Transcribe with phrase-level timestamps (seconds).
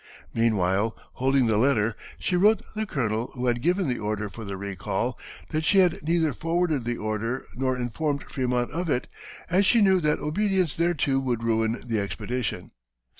[0.33, 4.57] Meanwhile, holding the letter, she wrote the colonel who had given the order for the
[4.57, 5.15] recall
[5.49, 9.05] that she had neither forwarded the order nor informed Frémont of it,
[9.47, 12.71] as she knew that obedience thereto would ruin the expedition.